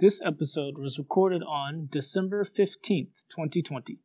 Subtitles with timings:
[0.00, 4.00] This episode was recorded on December 15th, 2020.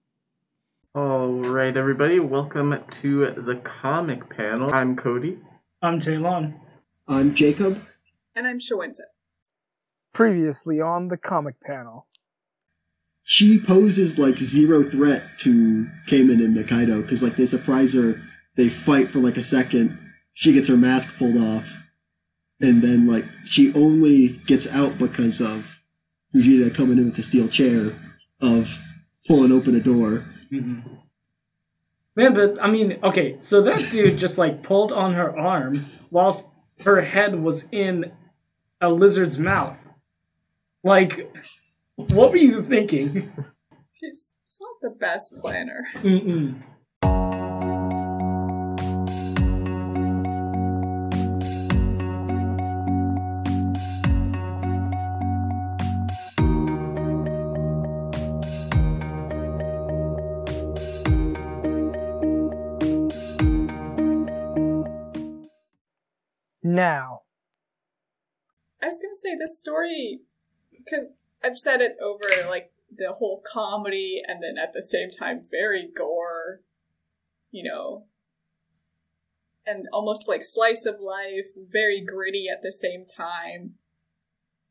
[0.94, 4.72] All right, everybody, welcome to the comic panel.
[4.72, 5.40] I'm Cody.
[5.82, 6.60] I'm Taylon.
[7.08, 7.82] I'm Jacob.
[8.36, 9.02] And I'm Shawinta.
[10.14, 12.06] Previously on the comic panel.
[13.24, 18.22] She poses like zero threat to Kaiman and Nikaido because like they surprise her,
[18.56, 19.98] they fight for like a second,
[20.36, 21.78] she gets her mask pulled off,
[22.62, 25.78] and then like she only gets out because of
[26.34, 27.94] Fujita coming in with the steel chair
[28.42, 28.78] of
[29.28, 30.26] pulling open a door.
[30.52, 30.96] Mm-hmm.
[32.16, 36.46] Man, but I mean, okay, so that dude just like pulled on her arm whilst
[36.82, 38.12] her head was in
[38.82, 39.78] a lizard's mouth.
[40.84, 41.34] Like,
[41.96, 43.32] what were you thinking?
[44.00, 45.86] He's, he's not the best planner.
[45.96, 46.62] Mm-mm.
[66.80, 67.24] Now.
[68.82, 70.22] I was gonna say this story,
[70.72, 71.10] because
[71.44, 75.90] I've said it over like the whole comedy and then at the same time very
[75.94, 76.62] gore,
[77.52, 78.06] you know,
[79.68, 83.74] and almost like slice of life, very gritty at the same time.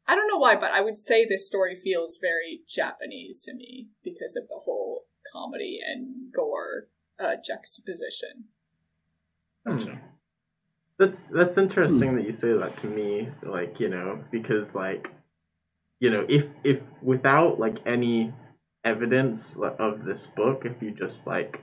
[0.06, 3.89] I don't know why, but I would say this story feels very Japanese to me
[4.03, 6.89] because of the whole comedy and gore
[7.20, 8.45] uh, juxtaposition.
[9.67, 10.17] Hmm.
[10.98, 12.16] That's that's interesting hmm.
[12.16, 15.12] that you say that to me, like you know, because like,
[16.00, 18.32] you know, if if without like any
[18.84, 21.62] evidence of this book, if you just like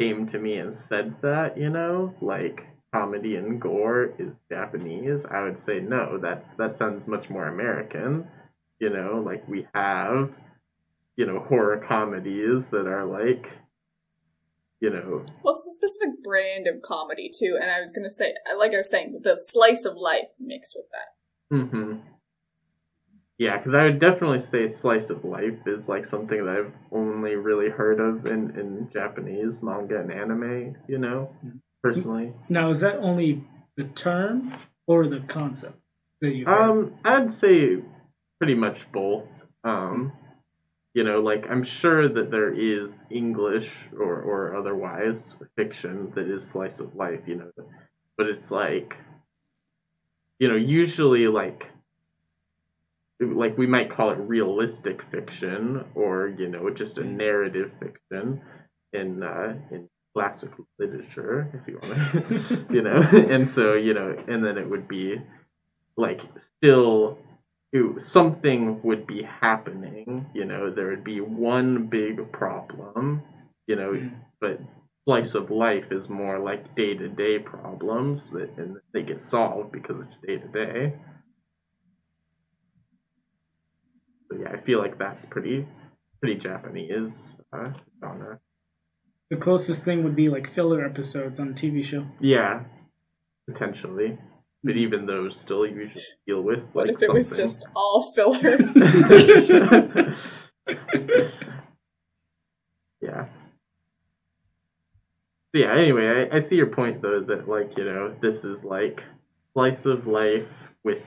[0.00, 5.42] came to me and said that, you know, like comedy and gore is Japanese, I
[5.42, 6.18] would say no.
[6.18, 8.26] That's that sounds much more American.
[8.80, 10.30] You know, like we have,
[11.16, 13.46] you know, horror comedies that are like,
[14.80, 15.24] you know.
[15.42, 18.78] Well, it's a specific brand of comedy too, and I was gonna say, like I
[18.78, 21.56] was saying, the slice of life mixed with that.
[21.56, 22.00] Mm-hmm.
[23.38, 27.34] Yeah, because I would definitely say slice of life is like something that I've only
[27.34, 31.30] really heard of in, in Japanese manga and anime, you know,
[31.82, 32.32] personally.
[32.48, 33.44] Now, is that only
[33.76, 34.54] the term
[34.86, 35.78] or the concept
[36.22, 36.46] that you?
[36.46, 37.76] Um, I'd say
[38.38, 39.24] pretty much both.
[39.64, 40.12] Um,
[40.96, 43.70] you know, like I'm sure that there is English
[44.00, 47.50] or or otherwise fiction that is slice of life, you know,
[48.16, 48.96] but it's like,
[50.38, 51.66] you know, usually like
[53.20, 58.40] like we might call it realistic fiction or you know just a narrative fiction
[58.94, 64.16] in uh, in classical literature if you want to you know and so you know
[64.28, 65.16] and then it would be
[65.98, 67.18] like still
[67.76, 73.22] it, something would be happening you know there would be one big problem
[73.66, 74.12] you know mm.
[74.40, 74.58] but
[75.04, 80.16] slice of life is more like day-to-day problems that and they get solved because it's
[80.18, 80.92] day-to-day
[84.28, 85.66] So yeah, I feel like that's pretty
[86.20, 87.70] pretty Japanese uh,
[88.00, 88.40] genre.
[89.30, 92.06] The closest thing would be like filler episodes on a TV show.
[92.20, 92.64] Yeah,
[93.48, 94.18] potentially.
[94.64, 96.60] But even those still usually deal with.
[96.72, 97.16] What like, if it something.
[97.16, 98.56] was just all filler?
[103.00, 103.26] yeah.
[105.52, 105.72] But yeah.
[105.72, 109.02] Anyway, I, I see your point though that like you know this is like
[109.52, 110.48] slice of life
[110.82, 111.02] with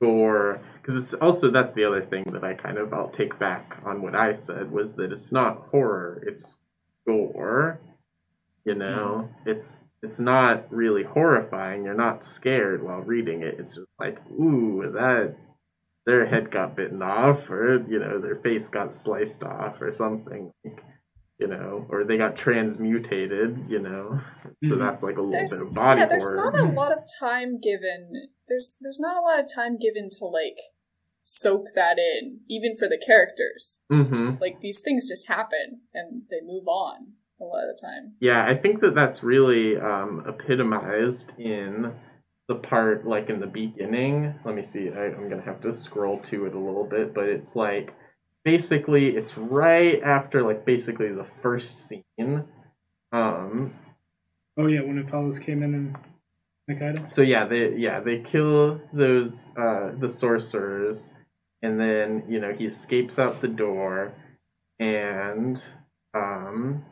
[0.00, 3.78] gore because it's also that's the other thing that I kind of I'll take back
[3.84, 6.46] on what I said was that it's not horror, it's
[7.06, 7.80] gore.
[8.64, 9.50] You know, mm.
[9.50, 11.84] it's it's not really horrifying.
[11.84, 13.56] You're not scared while reading it.
[13.58, 15.34] It's just like, ooh, that
[16.06, 20.52] their head got bitten off, or you know, their face got sliced off, or something.
[21.38, 23.66] You know, or they got transmutated.
[23.68, 24.20] You know,
[24.64, 26.52] so that's like a little there's, bit of body yeah, there's horror.
[26.52, 28.28] not a lot of time given.
[28.46, 30.58] There's there's not a lot of time given to like
[31.24, 33.80] soak that in, even for the characters.
[33.90, 34.40] Mm-hmm.
[34.40, 38.14] Like these things just happen and they move on a lot of the time.
[38.20, 41.92] Yeah, I think that that's really um, epitomized in
[42.48, 44.34] the part like in the beginning.
[44.44, 44.90] Let me see.
[44.90, 47.94] I, I'm gonna have to scroll to it a little bit, but it's like
[48.44, 52.44] basically it's right after like basically the first scene.
[53.12, 53.74] Um.
[54.58, 55.96] Oh yeah, when Apollos came in and
[56.70, 57.08] Nikaido.
[57.08, 61.10] So yeah, they yeah they kill those uh, the sorcerers,
[61.62, 64.12] and then you know he escapes out the door,
[64.78, 65.60] and
[66.14, 66.84] um,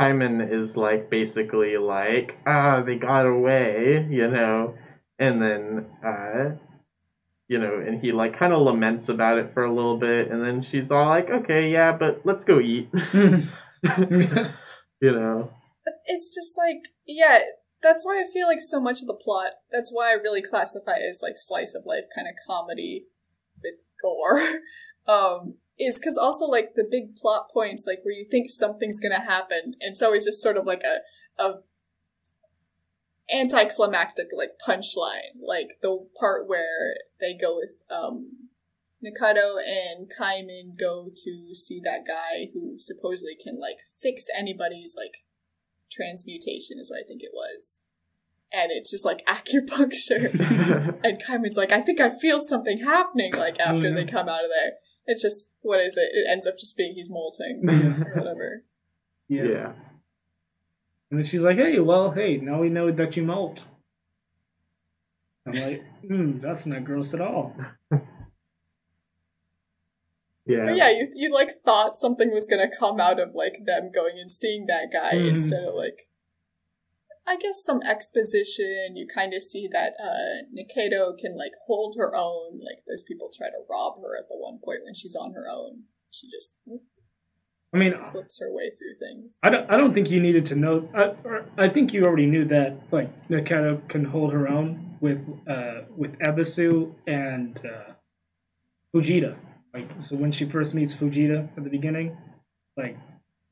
[0.00, 4.74] Kaiman is like basically like ah they got away, you know,
[5.18, 6.56] and then uh,
[7.48, 10.42] you know, and he like kind of laments about it for a little bit, and
[10.42, 13.48] then she's all like, "Okay, yeah, but let's go eat," you
[15.02, 15.50] know.
[16.06, 17.40] It's just like, yeah,
[17.82, 20.96] that's why I feel like so much of the plot, that's why I really classify
[20.96, 23.06] it as like slice of life kind of comedy
[23.62, 24.40] with gore.
[25.06, 29.20] um, is because also like the big plot points, like where you think something's gonna
[29.22, 31.54] happen, and it's always just sort of like a, a
[33.32, 38.48] anticlimactic like punchline, like the part where they go with um
[39.04, 45.24] Nikaido and Kaiman go to see that guy who supposedly can like fix anybody's like
[45.90, 47.80] transmutation is what I think it was.
[48.52, 50.34] And it's just like acupuncture.
[51.04, 53.94] and Kaiman's like, I think I feel something happening like after Yeah.
[53.94, 54.72] they come out of there.
[55.10, 56.08] It's just what is it?
[56.12, 58.62] It ends up just being he's molting or whatever.
[59.28, 59.42] yeah.
[59.44, 59.72] yeah.
[61.10, 63.64] And then she's like, "Hey, well, hey, now we know that you molt."
[65.46, 67.56] I'm like, "Hmm, that's not gross at all."
[70.46, 70.66] Yeah.
[70.66, 74.18] But yeah, you you like thought something was gonna come out of like them going
[74.18, 75.30] and seeing that guy Mhm.
[75.30, 76.08] instead of like
[77.30, 78.96] I guess some exposition.
[78.96, 82.58] You kind of see that uh Nikaido can like hold her own.
[82.58, 85.46] Like those people try to rob her at the one point when she's on her
[85.48, 85.84] own.
[86.10, 86.56] She just
[87.72, 89.38] I mean, flips her way through things.
[89.44, 90.88] I don't, I don't think you needed to know.
[90.92, 95.82] I, I think you already knew that, like, Nikaido can hold her own with uh,
[95.96, 97.92] with Ebisu and uh,
[98.92, 99.36] Fujita.
[99.72, 102.16] Like, so when she first meets Fujita at the beginning,
[102.76, 102.96] like,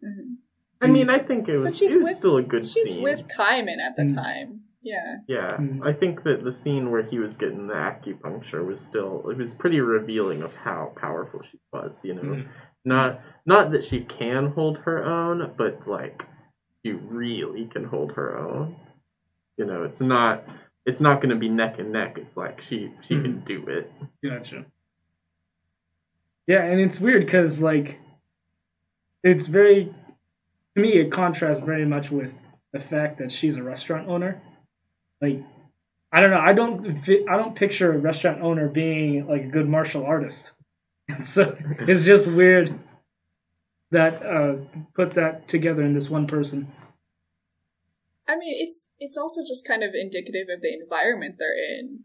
[0.03, 0.35] hmm
[0.81, 3.03] I mean, I think it was she's it was with- still a good She's scene.
[3.03, 4.15] with Kaiman at the Mm.
[4.15, 4.61] time.
[4.81, 5.19] Yeah.
[5.27, 5.85] Yeah, Mm.
[5.85, 9.55] I think that the scene where he was getting the acupuncture was still it was
[9.55, 12.05] pretty revealing of how powerful she was.
[12.05, 12.47] You know, Mm.
[12.85, 16.25] not not that she can hold her own, but like
[16.85, 18.77] she really can hold her own.
[19.57, 20.45] You know, it's not
[20.87, 22.17] it's not going to be neck and neck.
[22.19, 23.23] It's like she she Mm-hmm.
[23.25, 23.93] can do it.
[24.23, 24.65] Gotcha.
[26.47, 27.99] Yeah, and it's weird because like
[29.23, 29.93] it's very
[30.79, 32.33] to me it contrasts very much with
[32.73, 34.41] the fact that she's a restaurant owner.
[35.21, 35.43] Like
[36.13, 39.69] I don't know, I don't I don't picture a restaurant owner being like a good
[39.69, 40.53] martial artist.
[41.11, 41.57] And so
[41.89, 42.79] it's just weird
[43.93, 44.57] that uh
[44.95, 46.71] put that together in this one person.
[48.29, 52.01] I mean, it's it's also just kind of indicative of the environment they're in.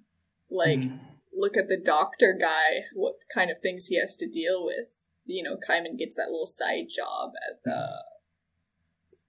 [0.50, 1.00] Like, Mm.
[1.36, 5.10] look at the doctor guy, what kind of things he has to deal with.
[5.26, 8.04] You know, Kaiman gets that little side job at the.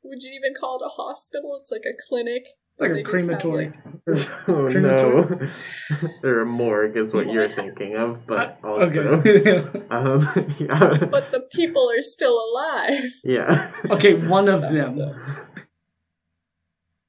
[0.04, 1.56] Would you even call it a hospital?
[1.56, 2.46] It's like a clinic.
[2.78, 3.66] Like They a just crematory.
[4.06, 5.48] like- Oh Crematory?
[6.22, 9.58] no, or a morgue is what you're thinking of, but also, okay.
[9.90, 10.28] um,
[10.58, 13.12] yeah, But the people are still alive.
[13.24, 13.70] yeah.
[13.90, 14.98] okay, one of Some them.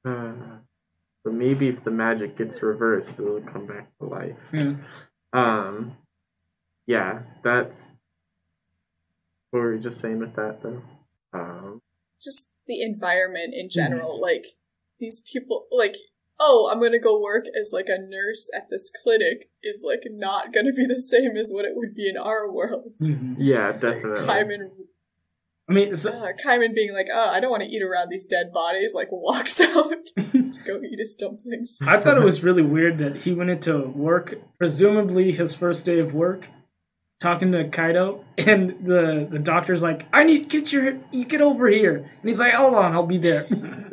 [0.04, 0.32] Uh,
[1.24, 4.36] but maybe if the magic gets reversed, it'll come back to life.
[4.52, 4.74] Yeah.
[5.32, 5.96] Um,
[6.86, 7.96] yeah, that's.
[9.50, 10.80] What were we just saying with that though?
[11.32, 11.82] Um,
[12.22, 13.78] Just the environment in Mm-hmm.
[13.78, 14.20] general.
[14.20, 14.46] Like,
[14.98, 15.94] these people, like,
[16.40, 20.52] oh, I'm gonna go work as like a nurse at this clinic is like not
[20.52, 22.92] gonna be the same as what it would be in our world.
[23.00, 23.36] Mhm.
[23.38, 24.26] yeah, definitely.
[24.26, 24.70] Kaiman
[25.68, 28.24] I mean, it's, uh, Kaiman being like, oh, I don't want to eat around these
[28.24, 31.78] dead bodies, like walks out to go eat his dumplings.
[31.84, 35.98] I thought it was really weird that he went into work, presumably his first day
[35.98, 36.46] of work,
[37.20, 41.68] talking to Kaido, and the the doctor's like, "I need get your you get over
[41.68, 43.92] here," and he's like, "Hold on, I'll be there." it's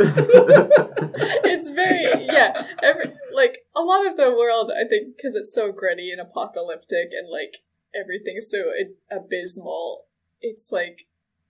[1.69, 2.65] very yeah.
[2.81, 7.09] Every like a lot of the world, I think, because it's so gritty and apocalyptic,
[7.11, 7.57] and like
[7.95, 10.05] everything's so a- abysmal.
[10.41, 11.07] It's like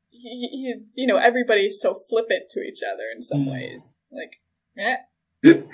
[0.10, 3.52] he, he, you know, everybody's so flippant to each other in some Mm.
[3.52, 3.96] ways.
[4.12, 4.42] Like,
[4.78, 4.98] eh,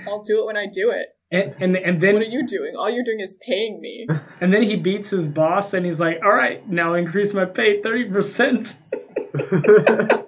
[0.08, 1.18] I'll do it when I do it.
[1.32, 2.76] And and and What are you doing?
[2.76, 4.08] All you're doing is paying me.
[4.42, 7.82] and then he beats his boss, and he's like, "All right, now increase my pay
[7.82, 8.76] thirty percent."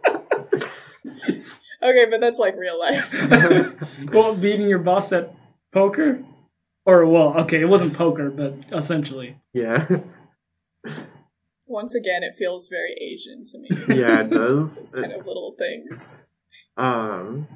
[1.83, 3.11] Okay, but that's like real life.
[4.13, 5.33] Well, beating your boss at
[5.73, 6.23] poker,
[6.85, 9.37] or well, okay, it wasn't poker, but essentially.
[9.53, 9.87] yeah,
[11.65, 13.99] Once again, it feels very Asian to me.
[13.99, 14.79] yeah, it does.
[14.83, 16.13] These kind of little things.
[16.77, 17.47] Um,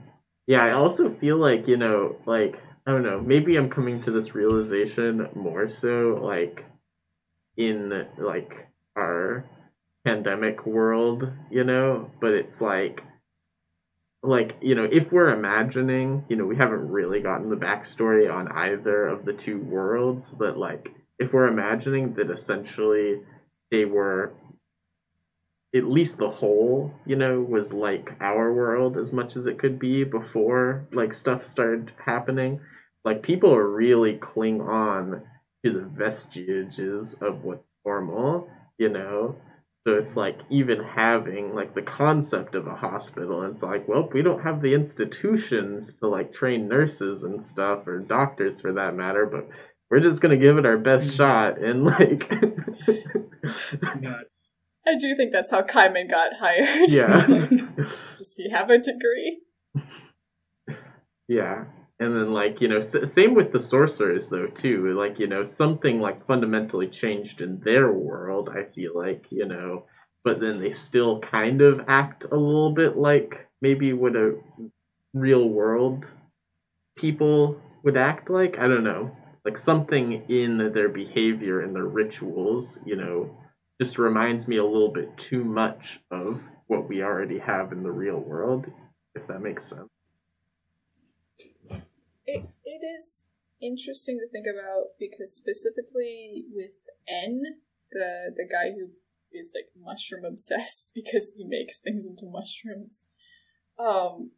[0.48, 2.56] yeah, I also feel like, you know, like,
[2.88, 6.64] I don't know, maybe I'm coming to this realization more so, like,
[7.58, 9.46] in, like, our
[10.06, 13.02] pandemic world, you know, but it's like,
[14.24, 18.50] like, you know, if we're imagining, you know, we haven't really gotten the backstory on
[18.50, 20.90] either of the two worlds, but, like,
[21.20, 23.22] if we're imagining that essentially
[23.72, 24.34] they were
[25.76, 29.78] at least the whole, you know, was like our world as much as it could
[29.80, 32.62] be before like stuff started happening.
[33.06, 35.22] Like people are really cling on
[35.64, 39.36] to the vestiges of what's normal, you know.
[39.88, 44.24] So it's like even having like the concept of a hospital, it's like, well, we
[44.24, 49.28] don't have the institutions to like train nurses and stuff or doctors for that matter,
[49.28, 49.48] but
[49.92, 51.16] we're just gonna give it our best Mm.
[51.18, 52.28] shot and like
[54.88, 56.90] I do think that's how Kaiman got hired.
[56.92, 57.26] yeah.
[58.18, 59.42] Does he have a degree?
[61.28, 61.66] Yeah.
[62.00, 64.94] And then, like, you know, s- same with the sorcerers, though, too.
[64.98, 69.86] Like, you know, something, like, fundamentally changed in their world, I feel like, you know,
[70.24, 74.36] but then they still kind of act a little bit like maybe what a
[75.14, 76.06] real world
[76.98, 78.58] people would act like.
[78.60, 79.16] I don't know.
[79.46, 83.38] Like, something in their behavior and their rituals, you know,
[83.82, 87.92] just reminds me a little bit too much of what we already have in the
[87.92, 88.66] real world,
[89.16, 89.90] if that makes sense.
[92.26, 93.24] It it is
[93.62, 97.42] interesting to think about because specifically with N,
[97.92, 98.90] the the guy who
[99.32, 103.06] is like mushroom obsessed because he makes things into mushrooms.
[103.78, 104.32] Um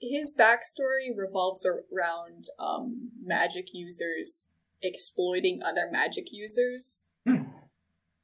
[0.00, 4.50] his backstory revolves around um magic users
[4.84, 7.06] exploiting other magic users.
[7.26, 7.44] Hmm.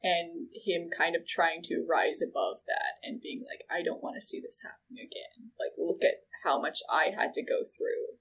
[0.03, 4.17] And him kind of trying to rise above that and being like, I don't want
[4.17, 5.53] to see this happen again.
[5.59, 8.17] Like, look at how much I had to go through.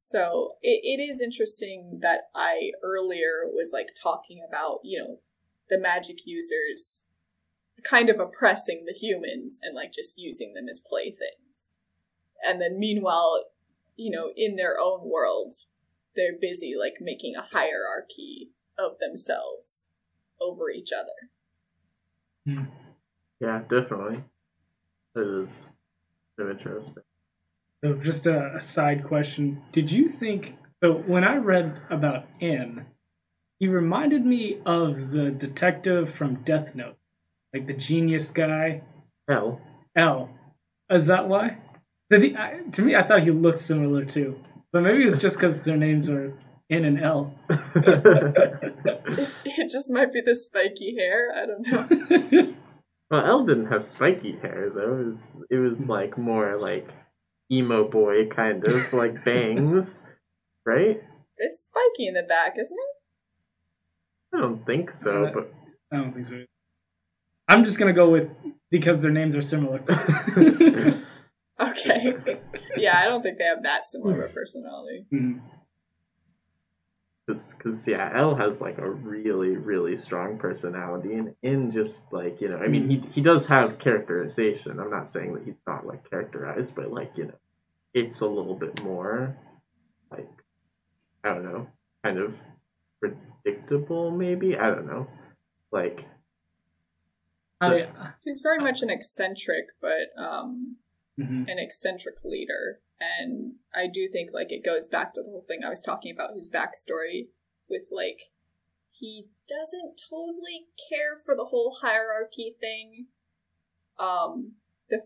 [0.00, 5.18] So it, it is interesting that I earlier was like talking about, you know,
[5.68, 7.06] the magic users
[7.82, 11.74] kind of oppressing the humans and like just using them as playthings.
[12.46, 13.46] And then meanwhile,
[13.96, 15.52] you know, in their own world,
[16.14, 19.88] they're busy like making a hierarchy of themselves
[20.40, 21.32] over each other.
[22.46, 22.70] Hmm.
[23.40, 24.22] Yeah, definitely.
[25.16, 25.66] It is
[26.38, 27.02] interesting.
[27.84, 30.54] So just a, a side question: Did you think?
[30.82, 32.86] So when I read about N,
[33.58, 36.96] he reminded me of the detective from Death Note,
[37.52, 38.82] like the genius guy.
[39.28, 39.60] Hell.
[39.96, 40.30] L.
[40.90, 41.58] Is that why?
[42.10, 42.36] Did he?
[42.36, 44.38] I, to me, I thought he looked similar too,
[44.72, 46.32] but maybe it's just because their names are
[46.70, 47.34] N and L.
[47.50, 47.68] It,
[49.44, 51.28] it just might be the spiky hair.
[51.34, 52.54] I don't know.
[53.10, 54.98] well, L didn't have spiky hair though.
[55.00, 56.88] It was, it was like more like
[57.50, 60.02] emo boy kind of like bangs,
[60.66, 61.02] right?
[61.36, 64.36] It's spiky in the back, isn't it?
[64.36, 65.52] I don't think so, Uh, but
[65.92, 66.44] I don't think so.
[67.48, 68.28] I'm just gonna go with
[68.70, 69.80] because their names are similar.
[71.60, 72.12] Okay.
[72.76, 75.06] yeah, I don't think they have that similar of a personality.
[75.12, 75.40] Mhm.
[77.28, 82.48] Because yeah, L has like a really really strong personality, and in just like you
[82.48, 84.80] know, I mean, he he does have characterization.
[84.80, 87.38] I'm not saying that he's not like characterized, but like you know,
[87.92, 89.36] it's a little bit more
[90.10, 90.30] like
[91.22, 91.66] I don't know,
[92.02, 92.34] kind of
[93.00, 94.56] predictable maybe.
[94.56, 95.06] I don't know,
[95.70, 96.06] like
[97.60, 97.88] I,
[98.24, 100.76] He's very much an eccentric, but um,
[101.18, 101.50] mhm.
[101.50, 102.80] an eccentric leader.
[103.00, 106.12] And I do think like it goes back to the whole thing I was talking
[106.12, 107.28] about his backstory
[107.68, 108.20] with like
[108.90, 113.06] he doesn't totally care for the whole hierarchy thing.
[113.98, 114.52] Um
[114.90, 115.02] the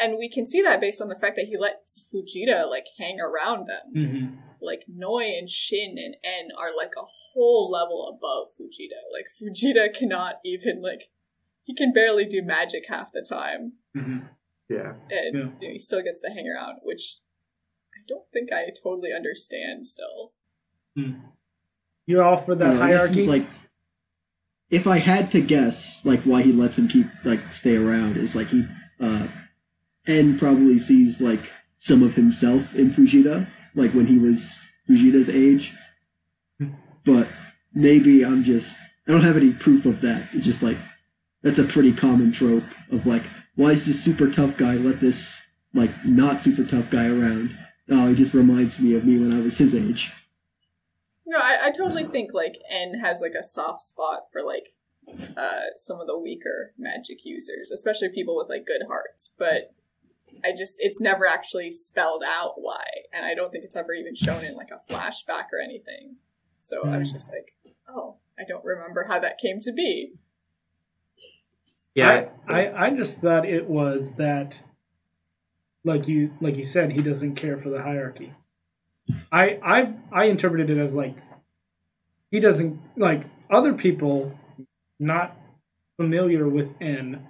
[0.00, 3.18] and we can see that based on the fact that he lets Fujita like hang
[3.20, 3.92] around them.
[3.96, 4.42] Mhm.
[4.60, 9.00] Like Noi and Shin and En are like a whole level above Fujita.
[9.12, 11.10] Like Fujita cannot even like
[11.64, 14.28] he can barely do magic half the time Mhm.
[14.70, 15.40] Yeah, and Yeah.
[15.60, 17.18] you know, he still gets to hang around, which
[17.94, 20.32] I don't think I totally understand still.
[22.06, 23.26] You're all for that I guess, hierarchy.
[23.26, 23.46] like,
[24.70, 28.34] if I had to guess, like why he lets him keep like stay around is
[28.34, 28.64] like he,
[29.00, 29.26] uh,
[30.06, 31.40] N probably sees like
[31.78, 34.58] some of himself in Fujita, like when he was
[34.88, 35.72] Fujita's age.
[37.04, 37.28] But
[37.72, 38.76] maybe I'm just
[39.08, 40.28] I don't have any proof of that.
[40.32, 40.78] It's just like
[41.42, 43.22] that's a pretty common trope of like
[43.60, 45.38] why is this super tough guy let this
[45.74, 47.54] like not super tough guy around?
[47.90, 50.10] Oh, he just reminds me of me when I was his age.
[51.26, 54.68] No, I, I totally think like N has like a soft spot for like
[55.36, 59.28] uh some of the weaker magic users, especially people with like good hearts.
[59.36, 59.74] But
[60.42, 64.14] I just it's never actually spelled out why, and I don't think it's ever even
[64.14, 66.16] shown in like a flashback or anything.
[66.56, 70.14] So I was just like, oh, I don't remember how that came to be.
[71.94, 72.28] Yeah.
[72.48, 74.60] I, I, I just thought it was that,
[75.84, 78.32] like you like you said, he doesn't care for the hierarchy.
[79.32, 81.16] I I I interpreted it as like
[82.30, 84.38] he doesn't like other people
[85.00, 85.36] not
[85.98, 87.26] familiar with N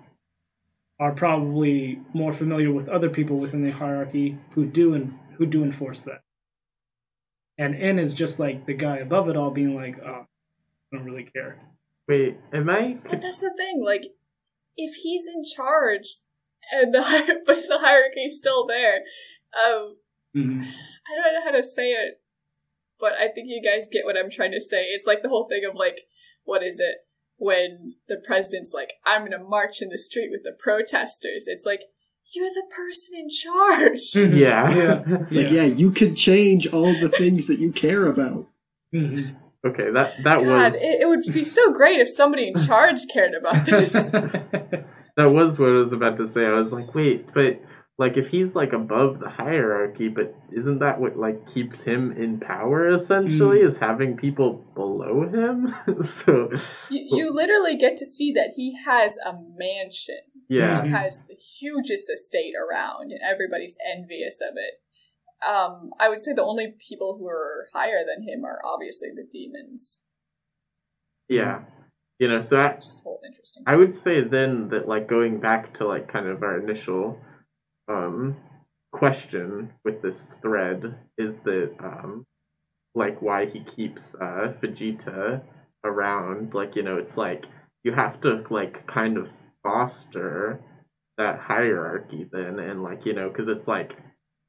[1.00, 5.64] are probably more familiar with other people within the hierarchy who do and who do
[5.64, 6.22] enforce that.
[7.58, 10.26] and N is just like the guy above it all, being like, oh,
[10.92, 11.58] I don't really care.
[12.08, 12.98] Wait, am I?
[13.08, 13.82] But that's the thing.
[13.84, 14.04] Like,
[14.84, 16.18] if he's in charge
[16.72, 17.00] and the
[17.46, 19.00] but the hierarchy's still there,
[19.64, 19.96] um,
[20.36, 20.62] Mhm.
[20.64, 22.20] I don't know how to say it,
[23.00, 24.82] but I think you guys get what I'm trying to say.
[24.84, 26.02] It's like the whole thing of like,
[26.44, 26.98] what is it?
[27.36, 31.44] When the president's like, I'm gonna march in the street with the protesters.
[31.48, 31.80] It's like,
[32.32, 34.14] you're the person in charge.
[34.14, 34.70] Yeah.
[34.76, 35.02] Yeah.
[35.32, 38.46] Like, yeah, you could change all the things that you care about.
[38.94, 39.34] Mhm.
[39.66, 43.00] Okay, that that God, was it, it would be so great if somebody in charge
[43.12, 43.92] cared about this.
[44.12, 44.84] that
[45.16, 46.44] was what I was about to say.
[46.44, 47.60] I was like, wait, but
[48.00, 52.40] like if he's like above the hierarchy, but isn't that what like keeps him in
[52.40, 53.60] power essentially?
[53.60, 53.66] Hmm.
[53.66, 55.74] Is having people below him?
[56.02, 56.48] so
[56.88, 60.20] you, you literally get to see that he has a mansion.
[60.48, 60.82] yeah.
[60.82, 64.80] He has the hugest estate around, and everybody's envious of it.
[65.46, 69.24] Um, I would say the only people who are higher than him are obviously the
[69.30, 70.00] demons,
[71.28, 71.62] Yeah.
[72.18, 73.64] You know, so I, is whole interesting.
[73.66, 77.18] I would say then that like going back to like kind of our initial
[77.88, 78.36] um
[78.92, 82.26] question with this thread is that um
[82.94, 85.42] like why he keeps uh Fujita
[85.84, 87.44] around like you know it's like
[87.84, 89.28] you have to like kind of
[89.62, 90.60] foster
[91.18, 93.92] that hierarchy then and like you know because it's like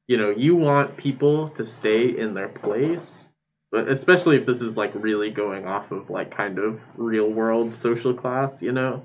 [0.08, 3.28] you know you want people to stay in their place
[3.72, 7.74] but especially if this is like really going off of like kind of real world
[7.74, 9.02] social class you know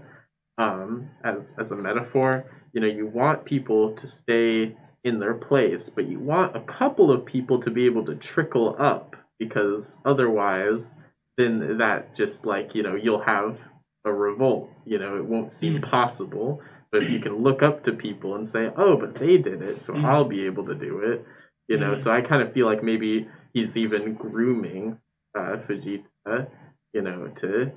[0.58, 4.72] um as as a metaphor you know you want people to stay
[5.04, 8.76] in their place but you want a couple of people to be able to trickle
[8.80, 10.98] up because otherwise
[11.38, 13.58] then that just like you know you'll have
[14.06, 16.60] a revolt you know it won't seem possible
[17.00, 19.94] but you can look up to people and say oh but they did it so
[19.94, 20.06] Mhm.
[20.06, 21.26] i'll be able to do it
[21.68, 22.00] you know Mhm.
[22.00, 25.00] so i kind of feel like maybe he's even grooming
[25.38, 26.50] uh Fujita,
[26.94, 27.72] you know to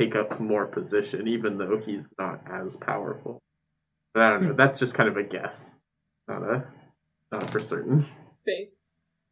[0.00, 3.40] take up more position even though he's not as powerful
[4.12, 5.74] but i don't know that's just kind of a guess
[6.28, 6.64] not a
[7.32, 8.06] not for certain
[8.44, 8.76] based,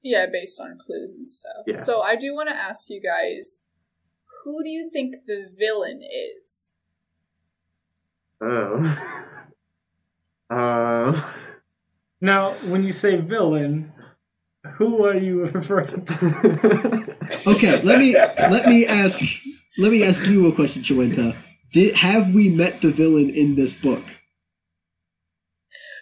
[0.02, 1.62] yeah, based on clues and stuff.
[1.66, 1.76] Yeah.
[1.78, 3.62] So I do want to ask you guys,
[4.42, 6.74] who do you think the villain is?
[8.40, 8.76] oh
[10.58, 11.32] uh
[12.20, 13.92] Now, when you say villain,
[14.78, 17.14] who are you referring to?
[17.46, 18.14] Okay, let me
[18.54, 19.24] let me ask
[19.78, 21.34] let me ask you a question, Chiwenta.
[21.72, 24.04] Did have we met the villain in this book?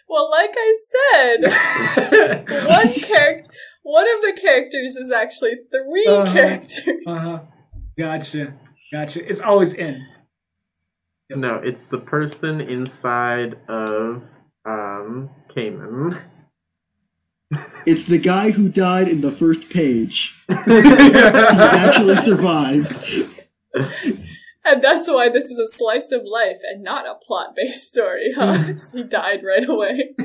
[0.07, 1.37] Well, like I said,
[2.67, 3.51] one character,
[3.83, 6.33] one of the characters is actually 3 Uh-huh.
[6.33, 6.87] characters.
[7.07, 7.39] uh-huh.
[7.97, 8.53] Gotcha.
[8.91, 9.19] Gotcha.
[9.29, 10.05] It's always in.
[11.29, 14.21] no it's the person inside of
[14.65, 16.21] um Kaiman
[17.85, 20.35] It's the guy who died in the first page.
[20.47, 22.99] He actually survived.
[24.65, 28.73] And that's why this is a slice of life and not a plot-based story, huh?
[28.93, 30.15] he died right away.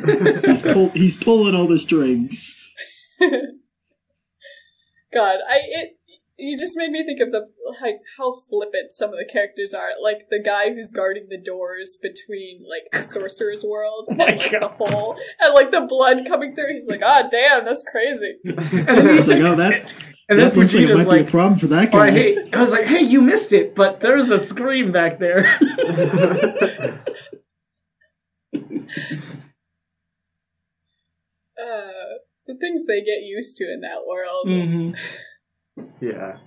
[0.44, 2.56] He's pull, he's pulling all the strings.
[3.20, 3.40] God,
[5.48, 5.97] I it
[6.38, 7.48] you just made me think of the
[7.80, 9.90] like how flippant some of the characters are.
[10.00, 14.50] Like the guy who's guarding the doors between like the sorcerer's world and my like
[14.50, 14.70] the God.
[14.78, 16.74] hole and like the blood coming through.
[16.74, 18.36] He's like, ah, damn, that's crazy.
[18.44, 19.74] And then It's he's like, oh, that
[20.28, 22.10] and then that looks like it Fujita's might be a problem for that oh, guy.
[22.10, 25.58] hey, I was like, hey, you missed it, but there's a scream back there.
[31.60, 34.46] Uh, the things they get used to in that world.
[34.46, 34.90] hmm
[36.00, 36.38] yeah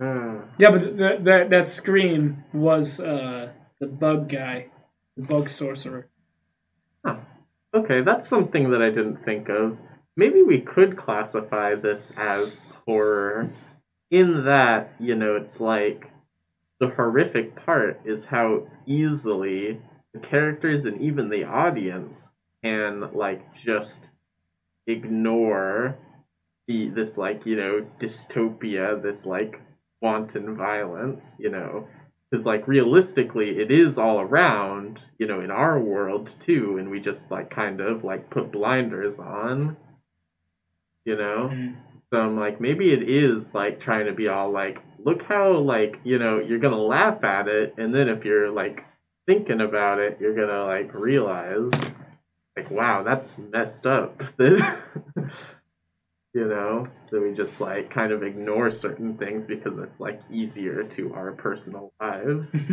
[0.00, 4.68] uh, Yeah, but th- that that scream was uh, the bug guy,
[5.16, 6.08] the bug sorcerer.
[7.04, 7.20] Oh.
[7.72, 9.76] Okay, that's something that I didn't think of.
[10.16, 13.50] Maybe we could classify this as horror
[14.10, 16.10] in that, you know, it's like
[16.80, 19.80] the horrific part is how easily
[20.12, 22.30] the characters and even the audience
[22.64, 24.10] can like just
[24.86, 25.96] ignore
[26.70, 29.60] the this like, you know, dystopia, this like
[30.00, 31.86] wanton violence, you know,
[32.30, 37.00] because like realistically it is all around you know in our world too and we
[37.00, 39.76] just like kind of like put blinders on
[41.04, 41.50] you know?
[41.52, 41.76] Mm.
[42.12, 45.98] so i'm like maybe it is like trying to be all like look how like
[46.04, 48.84] you know you're gonna laugh at it and then if you're like
[49.26, 51.72] thinking about it you're gonna like realize
[52.56, 54.22] like wow that's messed up
[56.32, 60.84] you know that we just like kind of ignore certain things because it's like easier
[60.84, 62.54] to our personal lives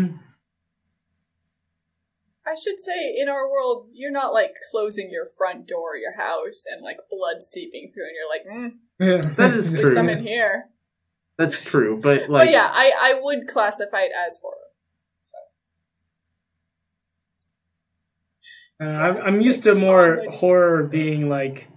[2.47, 6.63] I should say, in our world, you're not like closing your front door, your house,
[6.65, 9.33] and like blood seeping through, and you're like, mm, Yeah.
[9.35, 10.69] That is at least I'm in here.
[11.37, 14.55] That's true, but like but yeah, I, I would classify it as horror.
[18.79, 21.67] Uh, I'm, I'm used to more horror being like,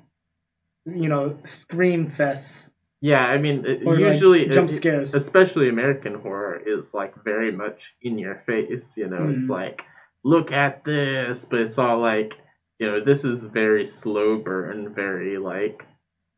[0.86, 2.70] you know, scream fests
[3.02, 5.14] yeah, I mean it- or usually like, jump it- scares.
[5.14, 8.96] especially American horror is like very much in your face.
[8.96, 9.50] You know, it's Mhm.
[9.50, 9.84] like
[10.22, 12.36] look at this, but it's all like
[12.78, 15.84] you know this is very slow burn, very like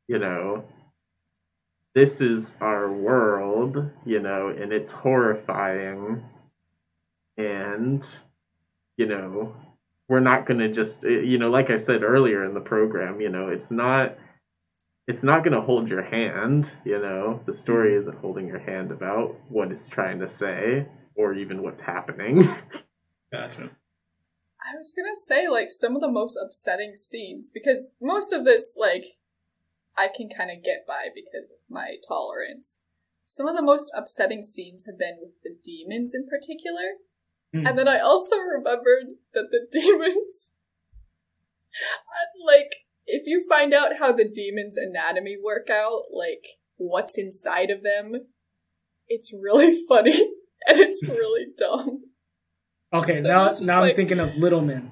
[0.09, 0.65] you know
[1.95, 6.23] this is our world, you know, and it's horrifying,
[7.37, 8.07] and
[8.97, 9.55] you know
[10.09, 13.49] we're not gonna just you know like I said earlier in the program, you know,
[13.49, 14.17] it's not
[15.09, 17.41] it's not going to hold your hand, you know.
[17.47, 21.83] The story isn't holding your hand about what it's trying to say or even what's
[21.83, 22.43] happening.
[23.33, 23.71] Gotcha.
[24.63, 28.77] I was gonna say like some of the most upsetting scenes because most of this
[28.79, 29.19] like
[29.97, 32.79] I can kind of get by because of my tolerance.
[33.27, 37.03] Some of the most upsetting scenes have been with the demons in particular.
[37.53, 37.67] Hmm.
[37.67, 40.51] And then I also remembered that the demons
[42.45, 46.45] like if you find out how the demons anatomy work out, like
[46.77, 48.13] what's inside of them,
[49.09, 50.13] it's really funny
[50.67, 51.13] and it's hmm.
[51.13, 52.03] really dumb.
[52.93, 54.91] Okay, So now it's just now I'm thinking of little men.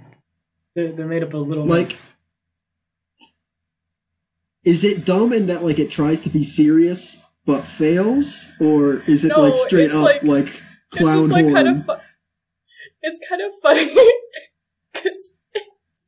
[0.75, 1.77] They're, they're made up of little men.
[1.77, 1.99] Like,
[4.65, 9.25] is it dumb in that like it tries to be serious but fails, or is
[9.25, 11.55] it No, like straight up like- like, It's clown just like horn?
[11.55, 12.05] kind of fu-
[13.03, 13.95] It's kind of funny
[14.93, 15.35] because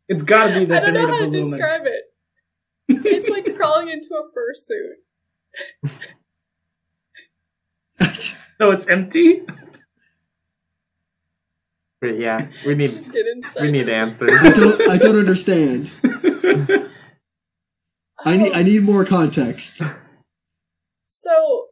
[0.08, 2.04] It's got to be I that they're don't know how to of describe it.
[2.88, 5.90] It's like crawling into a fursuit.
[8.58, 9.42] So it's empty.
[12.00, 13.62] but yeah, we need Just get inside.
[13.62, 14.30] we need answers.
[14.30, 14.80] I don't.
[14.88, 15.90] I don't understand.
[18.24, 18.52] I need.
[18.52, 19.78] I need more context.
[21.04, 21.66] So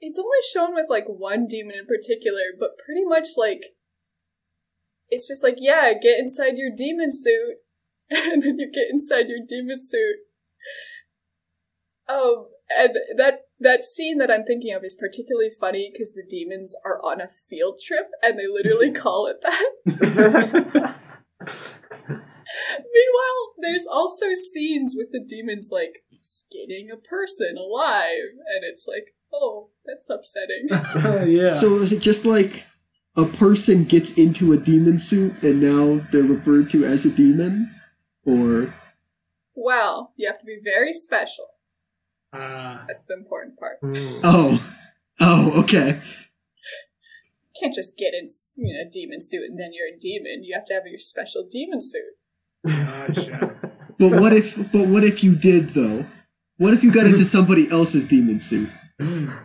[0.00, 3.66] it's only shown with like one demon in particular, but pretty much like
[5.12, 7.56] it's just like, yeah, get inside your demon suit,
[8.10, 10.16] and then you get inside your demon suit.
[12.08, 16.74] Um, and that that scene that I'm thinking of is particularly funny because the demons
[16.84, 20.96] are on a field trip, and they literally call it that.
[22.94, 29.14] Meanwhile, there's also scenes with the demons like skinning a person alive, and it's like,
[29.32, 30.68] oh, that's upsetting.
[31.30, 31.52] yeah.
[31.52, 32.64] So is it just like
[33.16, 37.74] a person gets into a demon suit and now they're referred to as a demon,
[38.24, 38.74] or
[39.54, 41.46] well, you have to be very special.
[42.32, 42.84] Ah.
[42.88, 43.78] That's the important part.
[43.82, 44.20] Hmm.
[44.24, 44.74] oh,
[45.20, 46.00] oh, okay.
[47.44, 50.42] You can't just get in you know, a demon suit and then you're a demon.
[50.42, 52.14] You have to have your special demon suit.
[52.66, 53.56] Gotcha.
[53.98, 54.56] But what if?
[54.72, 56.06] But what if you did though?
[56.56, 58.70] What if you got into somebody else's demon suit?
[59.00, 59.36] Mm.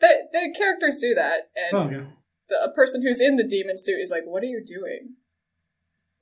[0.00, 2.06] The, the characters do that, and Oh, yeah.
[2.50, 5.14] The a person who's in the demon suit is like, "What are you doing?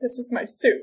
[0.00, 0.82] This is my suit.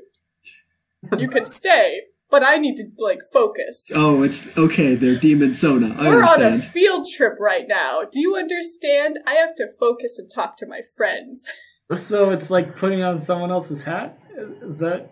[1.16, 4.94] You can stay, but I need to like focus." Oh, it's okay.
[4.94, 5.94] They're demon Sona.
[5.98, 6.72] I We're on a understand.
[6.72, 8.02] field trip right now.
[8.02, 9.18] Do you understand?
[9.26, 11.46] I have to focus and talk to my friends.
[11.96, 14.18] So it's like putting on someone else's hat.
[14.60, 15.08] Is that?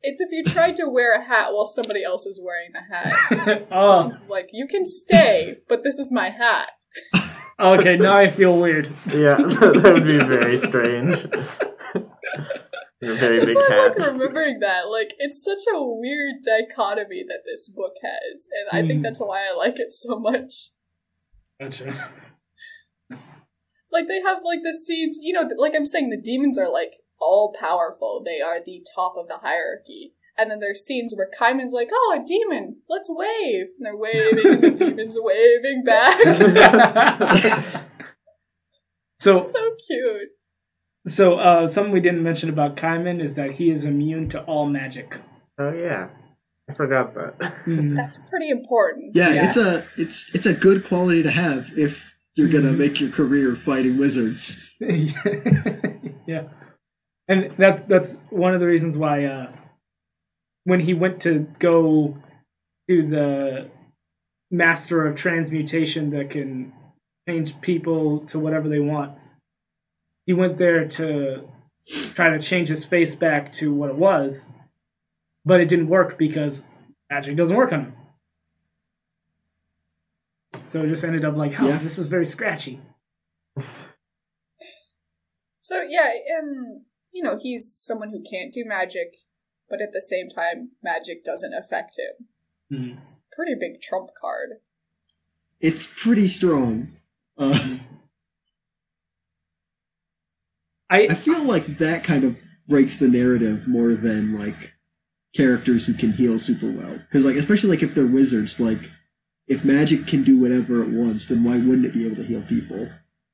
[0.00, 3.66] It's if you tried to wear a hat while somebody else is wearing the hat.
[3.70, 6.70] oh, It's like you can stay, but this is my hat.
[7.58, 7.96] Okay.
[7.96, 8.92] Now I feel weird.
[9.08, 11.14] yeah, that would be very strange.
[13.02, 14.88] a very That's big why like remembering that.
[14.88, 19.02] Like it's such a weird dichotomy that this book has, and I think Hmm.
[19.02, 20.70] that's why I like it so much.
[21.60, 22.10] Gotcha.
[23.92, 26.94] Like they have like the seeds, you know, like I'm saying, the demons are like
[27.20, 28.22] all powerful.
[28.24, 30.14] They are the top of the hierarchy.
[30.36, 34.46] And then there's scenes where Kaiman's like, "Oh, a demon, let's wave," and they're waving,
[34.46, 36.20] and the demon's waving back.
[39.18, 40.28] so, so cute.
[41.06, 44.66] so uh, something we didn't mention about Kaiman is that he is immune to all
[44.66, 45.14] magic.
[45.58, 46.08] Oh yeah,
[46.68, 47.38] I forgot that.
[47.66, 47.94] Mm.
[47.94, 49.14] That's pretty important.
[49.14, 52.78] Yeah, it's a it's it's a good quality to have if you're gonna Mhm.
[52.78, 54.58] make your career fighting wizards.
[54.80, 56.48] yeah,
[57.28, 59.52] and that's that's one of the reasons why uh,
[60.64, 62.16] when he went to go
[62.88, 63.70] to the
[64.50, 66.72] master of transmutation that can
[67.28, 69.18] change people to whatever they want,
[70.26, 71.48] he went there to
[72.14, 74.46] try to change his face back to what it was,
[75.44, 76.62] but it didn't work because
[77.10, 77.94] magic doesn't work on him.
[80.68, 81.78] So it just ended up like, oh, Yeah.
[81.78, 82.80] this is very scratchy.
[83.56, 83.64] So
[85.62, 89.14] So yeah, and you know, he's someone who can't do magic,
[89.74, 92.28] but at the same time, magic doesn't affect him.
[92.72, 92.98] Mhm.
[92.98, 94.60] It's a pretty big trump card.
[95.60, 96.96] It's pretty strong.
[97.36, 97.78] Uh,
[100.88, 102.36] I I feel like that kind of
[102.68, 104.74] breaks the narrative more than like
[105.34, 106.98] characters who can heal super well.
[106.98, 108.78] Because like especially like if they're wizards, like
[109.48, 112.42] if magic can do whatever it wants, then why wouldn't it be able to heal
[112.42, 112.90] people?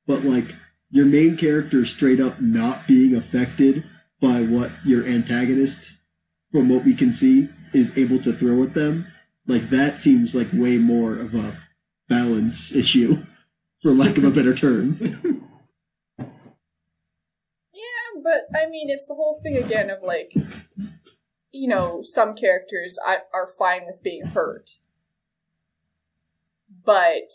[0.07, 0.55] But like
[0.89, 3.83] your main character straight up not being affected
[4.19, 5.93] by what your antagonist,
[6.51, 9.07] from what we can see, is able to throw at them,
[9.47, 11.57] like that seems like way more of a
[12.07, 13.25] balance issue,
[13.81, 14.97] for lack of a better term.
[17.73, 20.33] Yeah, but I mean, it's the whole thing again of like,
[21.51, 24.71] you know, some characters are fine with being hurt,
[26.85, 27.31] but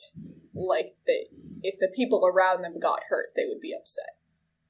[0.55, 1.27] like they,
[1.63, 4.17] if the people around them got hurt, they would be upset.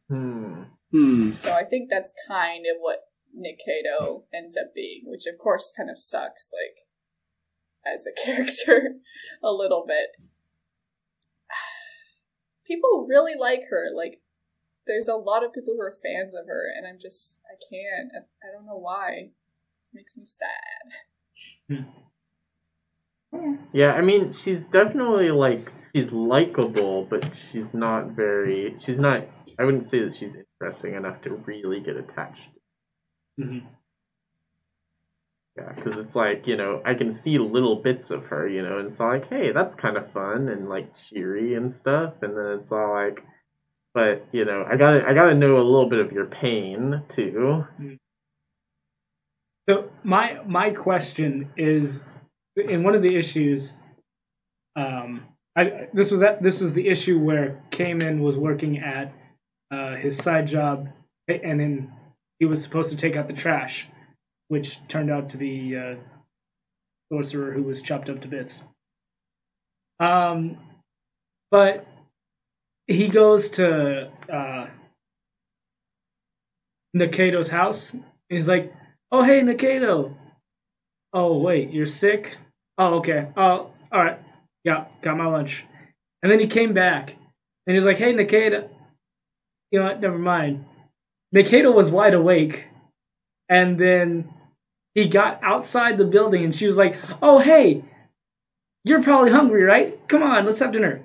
[0.09, 0.63] Hmm.
[0.91, 1.33] Hmm.
[1.33, 3.01] So I think that's kind of what
[3.37, 6.87] Nikaido ends up being, which of course kind of sucks, like,
[7.87, 8.97] as a character
[9.43, 10.11] a little bit.
[12.67, 13.91] People really like her.
[13.95, 14.21] Like,
[14.87, 18.13] there's a lot of people who are fans of her, and I'm just, I can't.
[18.15, 19.31] I, I don't know why.
[19.31, 21.05] It makes me sad.
[21.69, 21.83] Hmm.
[23.73, 28.77] Yeah, I mean, she's definitely like she's likable, but she's not very.
[28.81, 29.27] She's not.
[29.59, 32.49] I wouldn't say that she's interesting enough to really get attached.
[33.39, 33.67] Mhm.
[35.57, 38.79] Yeah, because it's like you know I can see little bits of her, you know,
[38.79, 42.37] and it's all like, hey, that's kind of fun and like cheery and stuff, and
[42.37, 43.25] then it's all like,
[43.95, 47.65] but you know, I gotta I gotta know a little bit of your pain too.
[49.69, 52.03] So my my question is,
[52.57, 53.73] in one of the issues,
[54.77, 55.23] um,
[55.57, 59.13] I this was that this was the issue where Kaiman was working at
[59.71, 60.89] uh, his side job,
[61.29, 61.93] and then
[62.39, 63.89] he was supposed to take out the trash,
[64.49, 65.97] which turned out to be uh,
[67.13, 68.63] sorcerer who was chopped up to bits.
[70.01, 70.59] Um,
[71.51, 71.87] but
[72.87, 74.67] he goes to uh,
[76.95, 77.93] Nikaido's house.
[77.93, 78.73] And he's like,
[79.11, 80.15] "Oh, hey, Nikaido.
[81.13, 82.37] Oh, wait, you're sick?
[82.79, 83.29] Oh, okay.
[83.37, 84.19] Oh, all right.
[84.65, 85.65] Yeah, got my lunch."
[86.23, 87.15] And then he came back,
[87.67, 88.69] and he's like, "Hey, Nikaido.
[89.71, 90.01] You know what?
[90.01, 90.65] Never mind."
[91.35, 92.67] Nikaido was wide awake,
[93.49, 94.29] and then
[94.95, 97.85] he got outside the building, and she was like, "Oh, hey,
[98.85, 99.99] you're probably hungry, right?
[100.09, 101.03] Come on, let's have dinner."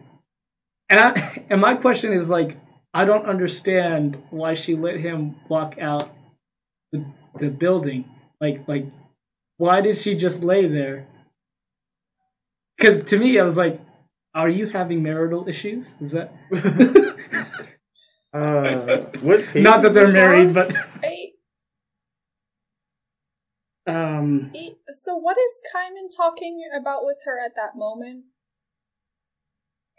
[0.90, 2.58] And I, and my question is like,
[2.94, 6.12] I don't understand why she let him walk out
[6.92, 7.06] the,
[7.40, 8.06] the building.
[8.42, 8.86] Like, like,
[9.58, 11.08] why did she just lay there?
[12.78, 13.80] Because to me, I was like,
[14.36, 15.96] are you having marital issues?
[16.02, 16.34] Is that
[18.34, 20.54] Uh, what page not that they're this married, on?
[20.54, 21.32] but I,
[23.88, 24.52] um,
[24.92, 28.26] so what is Kaiman talking about with her at that moment?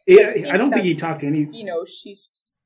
[0.07, 1.49] yeah, I don't think he talked to any.
[1.53, 2.59] You know, she's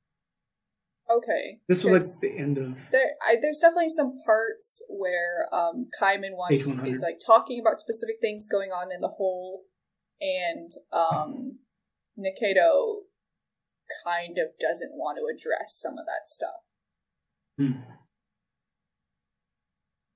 [1.09, 1.59] okay.
[1.67, 2.77] This was like the end of.
[2.91, 6.87] there I, there's definitely some parts where um Kaiman wants H100.
[6.87, 9.63] is like talking about specific things going on in the whole
[10.19, 11.59] and um
[12.17, 13.01] Nikaido
[14.05, 16.63] kind of doesn't want to address some of that stuff.
[17.57, 17.81] Hmm.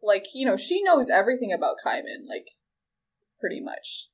[0.03, 2.49] Like, you know, she knows everything about Kaiman, like
[3.39, 4.09] pretty much.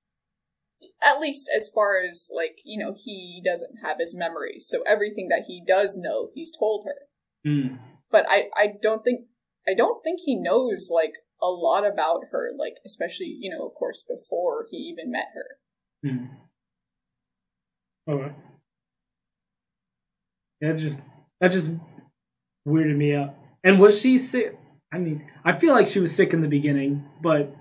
[1.04, 4.67] At least as far as like, you know, he doesn't have his memories.
[4.70, 7.08] So everything that he does know, he's told her
[7.48, 7.78] Hmm.
[8.12, 9.28] but I I don't think
[9.67, 13.74] I don't think he knows like a lot about her, like especially you know of
[13.74, 15.60] course before he even met her.
[16.04, 16.26] Hmm.
[20.62, 21.02] That just
[21.39, 21.72] that just
[22.67, 23.36] weirded me out.
[23.63, 24.58] And was she sick?
[24.91, 27.54] I mean, I feel like she was sick in the beginning, but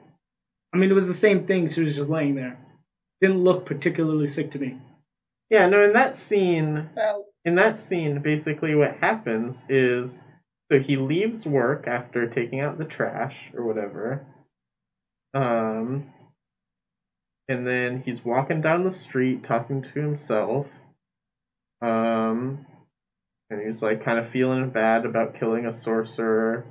[0.73, 1.69] I mean, it was the same thing.
[1.69, 2.59] She was just laying there.
[3.21, 4.79] Didn't look particularly sick to me.
[5.51, 6.91] Yeah, no, in that scene,
[7.45, 10.25] in that scene, basically what happens is
[10.71, 14.27] so he leaves work after taking out the trash or whatever.
[15.35, 16.13] Um
[17.49, 20.67] and then he's walking down the street talking to himself.
[21.81, 22.67] Um
[23.51, 26.67] and he's like kind of feeling bad about killing a sorcerer.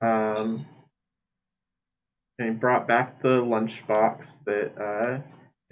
[0.00, 0.66] Um
[2.38, 5.22] and he brought back the lunchbox that uh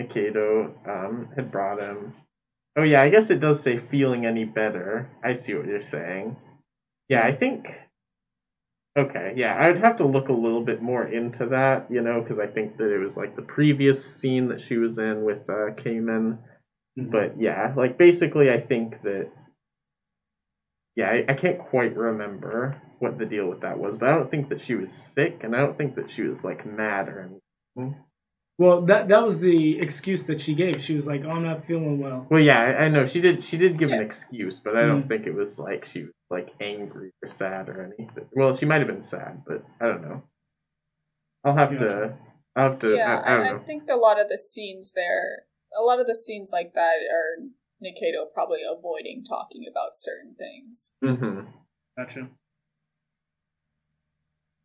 [0.01, 2.14] Nikaido um had brought him.
[2.77, 5.11] Oh yeah, I guess it does say feeling any better.
[5.23, 6.37] I see what you're saying.
[7.09, 7.66] Yeah, I think.
[8.97, 12.21] Okay, yeah, I would have to look a little bit more into that, you know,
[12.21, 15.49] because I think that it was like the previous scene that she was in with
[15.49, 16.38] uh, Kaiman.
[16.97, 19.31] But yeah, like basically, I think that
[20.97, 24.31] yeah, I, I can't quite remember what the deal with that was, but I don't
[24.31, 27.21] think that she was sick, and I don't think that she was like mad or
[27.77, 27.97] anything.
[28.59, 30.83] Well, that that was the excuse that she gave.
[30.83, 33.43] She was like, "Oh, I'm not feeling well." Well, yeah, I, I know she did.
[33.43, 35.09] She did give an excuse, but I don't Mm.
[35.09, 38.27] think it was like she was like angry or sad or anything.
[38.33, 40.23] Well, she might have been sad, but I don't know.
[41.45, 42.17] I'll have to.
[42.55, 42.95] I'll have to.
[42.95, 45.45] yeah, I, I don't I, I think a lot of the scenes there,
[45.77, 47.43] a lot of the scenes like that are
[47.83, 50.92] Nikaido probably avoiding talking about certain things.
[51.03, 51.40] hmm
[51.97, 52.29] Gotcha.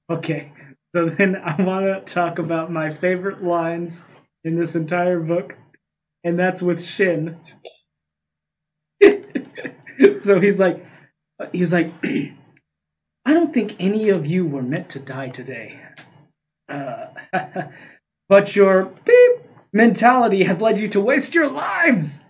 [0.09, 0.53] Okay,
[0.95, 4.03] so then I want to talk about my favorite lines
[4.45, 5.57] in this entire book,
[6.23, 7.37] and that's with Shin.
[10.19, 10.85] so he's like,
[11.51, 11.93] he's like,
[13.25, 15.81] I don't think any of you were meant to die today.
[16.69, 17.07] Uh,
[18.29, 19.31] but your beep
[19.73, 22.23] mentality has led you to waste your lives.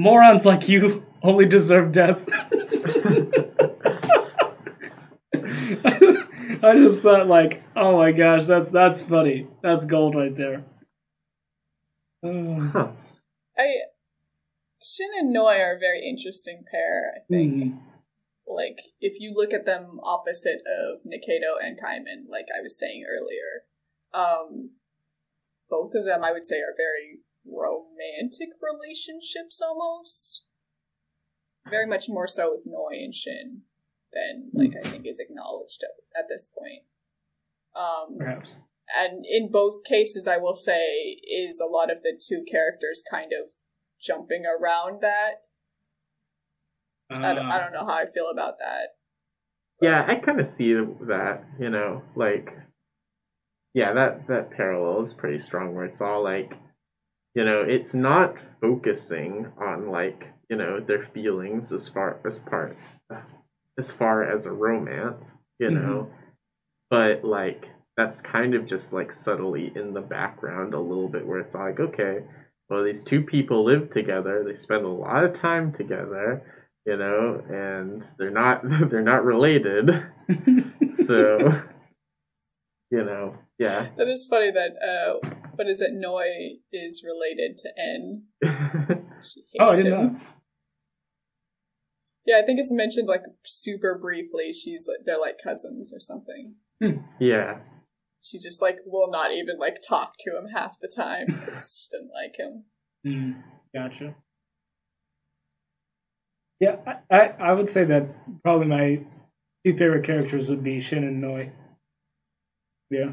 [0.00, 2.18] Morons like you only deserve death.
[6.62, 9.46] I just thought like, oh my gosh, that's that's funny.
[9.62, 10.64] That's gold right there.
[12.24, 12.92] Uh, Huh.
[13.58, 13.66] I
[14.82, 17.62] Shin and Noi are a very interesting pair, I think.
[17.62, 17.78] mhm.
[18.46, 23.04] Like if you look at them opposite of Nikaido and Kaiman, like I was saying
[23.06, 23.64] earlier,
[24.14, 24.70] um
[25.68, 30.44] both of them I would say are very romantic relationships almost.
[31.68, 33.62] Very much more so with Noi and Shin
[34.12, 36.82] than like I think is acknowledged at, at this point.
[37.76, 38.56] Um Perhaps.
[38.98, 43.30] and in both cases i will say is a lot of the two characters kind
[43.32, 43.50] of
[44.00, 45.42] jumping around that
[47.08, 48.96] I, don't, I Uh, don't know how i feel about that
[49.80, 51.44] Yeah, I kind of see that.
[51.58, 52.48] You know, like,
[53.74, 55.74] yeah, that that parallel is pretty strong.
[55.74, 56.52] Where it's all like,
[57.34, 62.76] you know, it's not focusing on like, you know, their feelings as far as part
[63.78, 65.42] as far as a romance.
[65.58, 66.10] You know,
[66.88, 67.66] but like
[67.96, 71.78] that's kind of just like subtly in the background a little bit where it's like
[71.78, 72.20] okay
[72.70, 76.42] well these two people live together they spend a lot of time together
[76.86, 79.90] you know and they're not they're not related.
[80.92, 81.62] So
[82.90, 83.88] you know yeah.
[83.96, 85.28] That is funny that uh
[85.60, 88.24] what is it noi is related to En
[89.22, 90.12] she hates oh, I didn't him.
[90.14, 90.20] know.
[92.24, 96.54] yeah i think it's mentioned like super briefly she's like they're like cousins or something
[97.20, 97.58] yeah
[98.22, 101.96] she just like will not even like talk to him half the time because she
[101.96, 102.64] doesn't like him
[103.06, 103.42] Mm,
[103.74, 104.14] gotcha.
[106.58, 108.08] Yeah, I, I I would say that
[108.42, 109.04] probably my
[109.64, 111.52] two favorite characters would be Shin and Noi.
[112.90, 113.12] Yeah.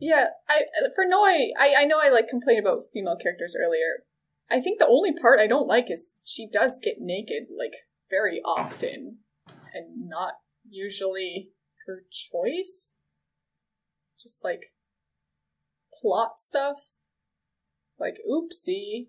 [0.00, 0.62] Yeah, I
[0.94, 4.04] for Noi, I I know I like complained about female characters earlier.
[4.50, 7.74] I think the only part I don't like is she does get naked like
[8.08, 10.34] very often, and not
[10.68, 11.50] usually
[11.86, 12.94] her choice.
[14.18, 14.74] Just like
[16.00, 16.98] plot stuff,
[17.98, 19.08] like oopsie,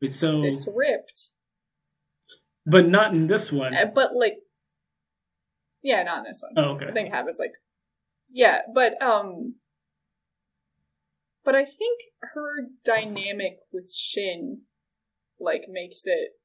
[0.00, 1.30] Wait, so, this ripped,
[2.66, 3.74] but not in this one.
[3.74, 4.38] Uh, but like,
[5.82, 6.64] yeah, not in this one.
[6.64, 6.86] Oh, okay.
[6.86, 7.52] I think it happens like
[8.32, 9.56] yeah, but um
[11.50, 14.60] but I think her dynamic with Shin
[15.40, 16.38] like makes it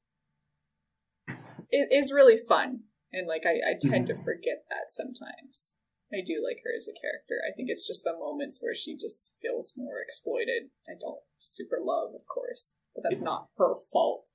[1.70, 2.80] it is really fun.
[3.12, 4.24] And like I, I tend to mm-hmm.
[4.24, 5.76] forget that sometimes.
[6.12, 7.36] I do like her as a character.
[7.48, 10.70] I think it's just the moments where she just feels more exploited.
[10.88, 12.74] I don't super love, of course.
[12.92, 14.30] But that's not her fault.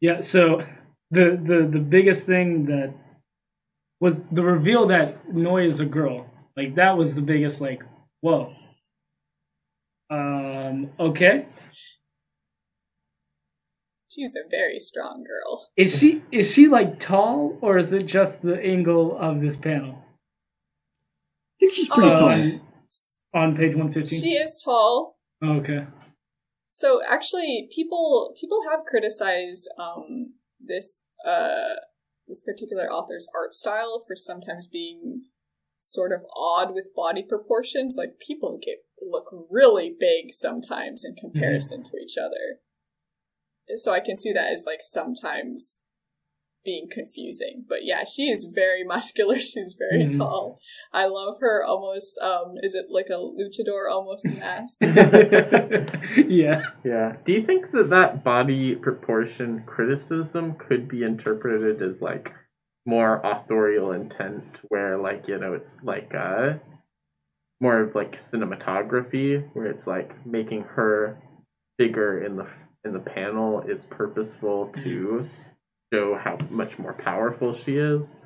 [0.00, 0.62] Yeah, so
[1.10, 2.94] the the the biggest thing that
[4.00, 6.24] was the reveal that Noi is a girl.
[6.56, 7.82] Like that was the biggest like,
[8.22, 8.50] whoa.
[10.10, 11.46] Um, okay.
[14.08, 15.68] She's a very strong girl.
[15.76, 19.98] Is she is she like tall or is it just the angle of this panel?
[19.98, 22.30] I think she's pretty Oh, tall.
[22.30, 22.60] Um,
[23.34, 24.20] on page 115.
[24.20, 25.18] She is tall.
[25.44, 25.86] okay.
[26.66, 31.74] So actually, people people have criticized um, this uh,
[32.26, 35.22] this particular author's art style for sometimes being
[35.78, 37.94] sort of odd with body proportions.
[37.96, 42.60] Like people get look really big sometimes in comparison to each other.
[43.76, 45.80] So I can see that as like sometimes
[46.64, 47.64] being confusing.
[47.68, 49.38] But yeah, she is very muscular.
[49.38, 50.16] She's very Mhm.
[50.18, 50.58] tall.
[50.92, 52.18] I love her almost.
[52.18, 54.76] Um, is it like a luchador almost mask?
[56.16, 56.62] yeah.
[56.84, 57.16] Yeah.
[57.24, 62.30] Do you think that that body proportion criticism could be interpreted as like
[62.86, 66.54] more authorial intent, where like you know it's like uh
[67.60, 71.20] more of like cinematography, where it's like making her
[71.78, 72.46] bigger in the
[72.84, 75.28] in the panel is purposeful to
[75.92, 78.16] show how much more powerful she is.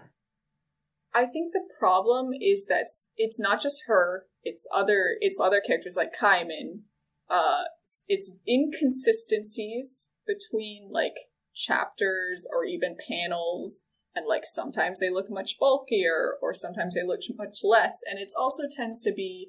[1.13, 2.87] I think the problem is that
[3.17, 6.83] it's not just her; it's other it's other characters like Kaiman.
[7.29, 7.63] Uh,
[8.09, 11.15] it's inconsistencies between like
[11.55, 13.83] chapters or even panels,
[14.21, 18.33] and like sometimes they look much bulkier or sometimes they look much less, and it
[18.39, 19.49] also tends to be,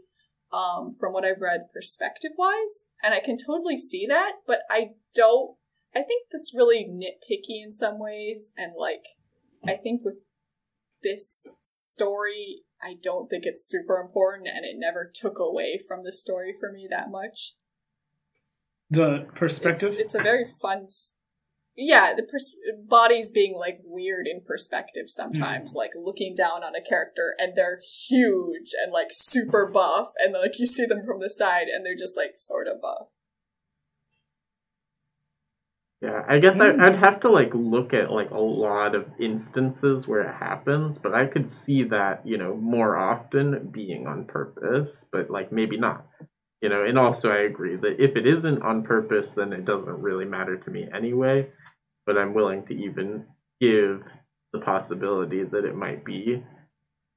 [0.54, 4.92] um, from what I've read, perspective wise, and I can totally see that, but I
[5.14, 5.58] don't.
[5.94, 9.04] I think that's really nitpicky in some ways, and like
[9.68, 10.22] I think with
[11.04, 16.14] this story, I don't think it's super important, and it never took away from the
[16.14, 17.56] story for me that much.
[18.90, 19.96] The It's, perspective.
[19.98, 20.88] it's a very fun.
[21.84, 22.56] Yeah, the pers-
[22.88, 27.80] bodies being like weird in perspective sometimes, like looking down on a character and they're
[28.08, 31.96] huge and like super buff, and like you see them from the side and they're
[31.96, 33.08] just like sort of buff.
[36.02, 36.80] Yeah, I guess Mm.
[36.80, 41.00] I, I'd have to like look at like a lot of instances where it happens,
[41.00, 45.78] but I could see that you know more often being on purpose, but like maybe
[45.78, 46.06] not.
[46.62, 50.02] You know, and also I agree that if it isn't on purpose, then it doesn't
[50.02, 51.50] really matter to me anyway.
[52.06, 53.26] But I'm willing to even
[53.60, 54.04] give
[54.54, 56.44] the possibility that it might be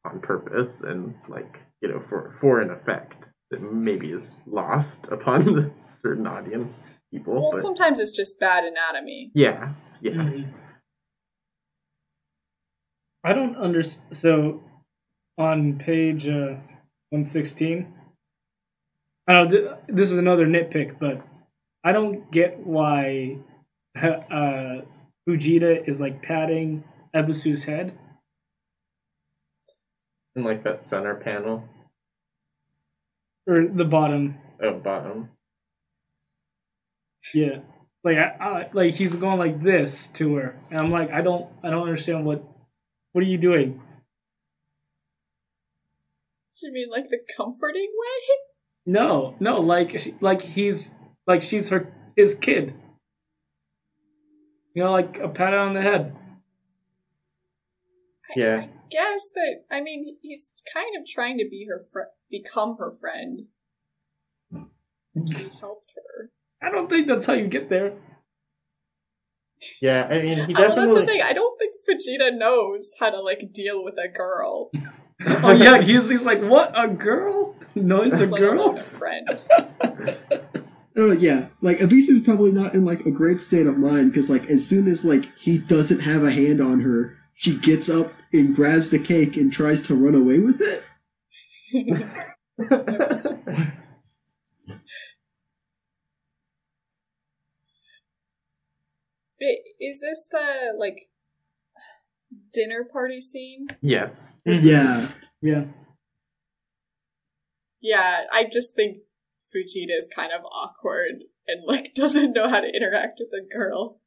[0.04, 5.44] on purpose and like you know for for an effect that maybe is lost upon
[5.46, 7.34] the certain audience people.
[7.34, 9.30] Well, but sometimes it's just bad anatomy.
[9.34, 10.12] yeah, yeah.
[10.12, 10.52] Mhm.
[13.24, 14.14] I don't understand.
[14.14, 14.62] So,
[15.38, 16.60] on page uh,
[17.10, 17.92] 116,
[19.26, 21.22] I know th- this is another nitpick, but
[21.82, 23.38] I don't get why
[24.02, 24.82] uh,
[25.28, 26.84] Fujita is like patting
[27.14, 27.96] Ebisu's head.
[30.36, 31.64] And like that center panel.
[33.46, 34.36] Or the bottom.
[34.62, 35.28] Oh, bottom.
[37.32, 37.58] Yeah.
[38.04, 41.48] Like I, I like he's going like this to her, and I'm like I don't
[41.62, 42.44] I don't understand what
[43.12, 43.80] what are you doing?
[46.60, 48.36] Do you mean like the comforting way?
[48.86, 50.92] No, no, like like he's
[51.26, 52.74] like she's her his kid.
[54.74, 56.16] You know, like a pat on the head.
[58.36, 58.62] Yeah.
[58.64, 62.92] I guess that I mean he's kind of trying to be her friend, become her
[62.92, 63.42] friend.
[65.14, 66.30] He helped her.
[66.60, 67.92] I don't think that's how you get there.
[69.80, 71.22] Yeah, I mean, he Uh, that's the thing.
[71.22, 74.70] I don't think Fujita knows how to like deal with a girl,
[75.26, 77.54] Oh yeah, he's he's like what a girl?
[77.74, 78.76] No, he's a let girl.
[78.78, 79.46] a friend.
[80.96, 84.46] Oh yeah, like Ebisu's probably not in like a great state of mind because like
[84.46, 88.54] as soon as like he doesn't have a hand on her, she gets up and
[88.54, 90.84] grabs the cake and tries to run away with it.
[99.80, 101.08] is this the like
[102.52, 103.66] dinner party scene?
[103.80, 104.40] yes.
[104.46, 104.66] Mm-hmm.
[104.66, 105.08] Yeah,
[105.42, 105.64] Yeah.
[107.80, 108.98] Yeah, I just think
[109.54, 114.00] Fujita is kind of awkward and like doesn't know how to interact with a girl.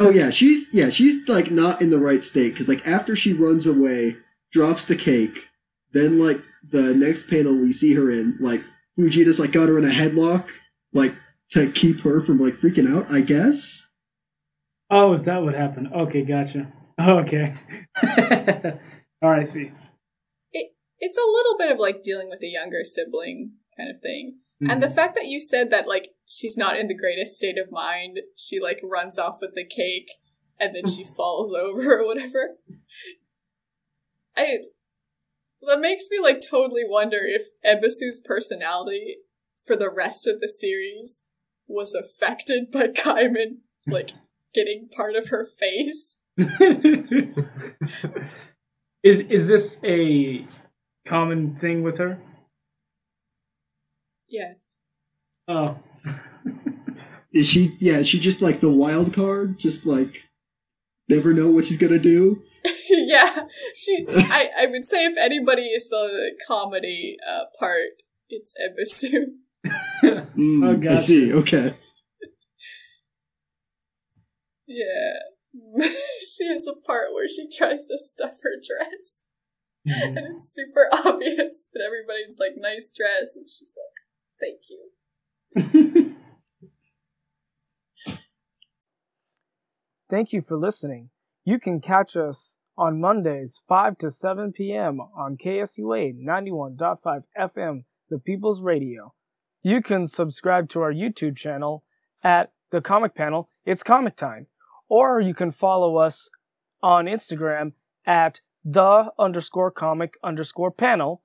[0.00, 3.32] Oh yeah, she's yeah she's like not in the right state because like after she
[3.32, 4.16] runs away,
[4.52, 5.46] drops the cake,
[5.92, 8.62] then like the next panel we see her in, like
[8.98, 10.46] Fujita's like got her in a headlock,
[10.92, 11.14] like
[11.50, 13.12] to keep her from like freaking out.
[13.12, 13.84] I guess.
[14.90, 15.88] Oh, is that what happened?
[15.92, 16.72] Okay, gotcha.
[16.98, 17.54] Okay.
[19.22, 19.70] All right, see.
[20.52, 24.38] It it's a little bit of like dealing with a younger sibling kind of thing.
[24.60, 24.94] And the mm.
[24.94, 28.58] fact that you said that like she's not in the greatest state of mind, she
[28.58, 30.12] like runs off with the cake
[30.58, 32.56] and then she falls over or whatever.
[34.36, 34.58] I
[35.62, 39.16] that makes me like totally wonder if Ebisu's personality
[39.64, 41.24] for the rest of the series
[41.66, 44.12] was affected by Kaiman like
[44.54, 46.16] getting part of her face.
[49.02, 50.46] is is this a
[51.06, 52.18] common thing with her?
[54.28, 54.76] Yes.
[55.48, 55.78] Oh.
[57.32, 57.76] Is she?
[57.80, 60.22] Yeah, is she just like the wild card, just like
[61.08, 62.42] never know what she's gonna do.
[62.88, 63.40] yeah,
[63.74, 64.06] she.
[64.08, 67.90] I, I would say if anybody is the comedy uh, part,
[68.30, 69.10] it's Ebisu.
[70.36, 71.32] Mm, Oh, I see.
[71.32, 71.74] Okay.
[74.66, 75.14] Yeah,
[76.20, 79.24] she has a part where she tries to stuff her dress,
[79.86, 80.16] Mhm.
[80.18, 84.05] and it's super obvious, that everybody's like, "Nice dress," and she's like,
[84.40, 86.14] "Thank you."
[90.08, 91.10] Thank you for listening.
[91.44, 95.00] You can catch us on Mondays, 5 to 7 p.m.
[95.00, 99.12] on KSUA 91.5 FM, The People's Radio.
[99.62, 101.82] You can subscribe to our YouTube channel
[102.22, 104.46] at The Comic Panel, It's Comic Time,
[104.88, 106.30] or you can follow us
[106.82, 107.72] on Instagram
[108.04, 111.22] at the underscore comic underscore panel,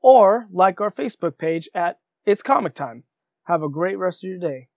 [0.00, 3.04] or like our Facebook page at It's Comic Time.
[3.44, 4.68] Have a great rest of your day.